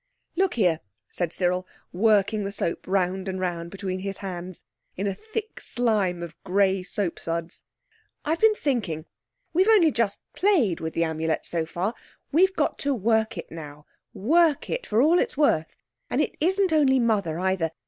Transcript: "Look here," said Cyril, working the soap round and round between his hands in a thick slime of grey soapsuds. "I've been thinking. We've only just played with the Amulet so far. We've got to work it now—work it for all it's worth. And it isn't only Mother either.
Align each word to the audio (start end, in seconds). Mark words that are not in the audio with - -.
"Look 0.35 0.55
here," 0.55 0.79
said 1.11 1.31
Cyril, 1.31 1.67
working 1.93 2.43
the 2.43 2.51
soap 2.51 2.87
round 2.87 3.29
and 3.29 3.39
round 3.39 3.69
between 3.69 3.99
his 3.99 4.17
hands 4.17 4.63
in 4.97 5.05
a 5.05 5.13
thick 5.13 5.59
slime 5.59 6.23
of 6.23 6.33
grey 6.43 6.81
soapsuds. 6.81 7.61
"I've 8.25 8.39
been 8.39 8.55
thinking. 8.55 9.05
We've 9.53 9.67
only 9.67 9.91
just 9.91 10.19
played 10.33 10.79
with 10.79 10.95
the 10.95 11.03
Amulet 11.03 11.45
so 11.45 11.67
far. 11.67 11.93
We've 12.31 12.55
got 12.55 12.79
to 12.79 12.95
work 12.95 13.37
it 13.37 13.51
now—work 13.51 14.71
it 14.71 14.87
for 14.87 15.03
all 15.03 15.19
it's 15.19 15.37
worth. 15.37 15.75
And 16.09 16.19
it 16.19 16.35
isn't 16.39 16.73
only 16.73 16.97
Mother 16.97 17.37
either. 17.37 17.69